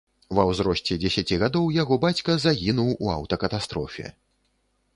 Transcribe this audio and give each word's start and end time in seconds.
Ва 0.37 0.43
ўзросце 0.51 0.95
дзесяці 1.03 1.37
гадоў 1.43 1.67
яго 1.75 1.99
бацька 2.05 2.37
загінуў 2.47 2.89
у 3.03 3.13
аўтакатастрофе. 3.17 4.07